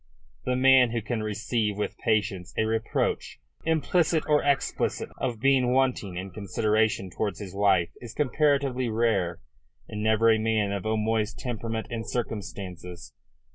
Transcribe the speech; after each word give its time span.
The 0.45 0.55
man 0.55 0.89
who 0.93 1.01
can 1.03 1.21
receive 1.21 1.77
with 1.77 1.95
patience 1.99 2.55
a 2.57 2.63
reproach, 2.63 3.37
implicit 3.65 4.23
or 4.27 4.41
explicit, 4.43 5.09
of 5.19 5.39
being 5.39 5.73
wanting 5.73 6.15
in 6.17 6.31
consideration 6.31 7.11
towards 7.11 7.37
his 7.37 7.53
wife 7.53 7.89
is 8.01 8.15
comparatively 8.15 8.89
rare, 8.89 9.41
and 9.87 10.01
never 10.01 10.31
a 10.31 10.39
man 10.39 10.71
of 10.71 10.87
O'Moy's 10.87 11.35
temperament 11.35 11.85
and 11.91 12.09
circumstances. 12.09 13.13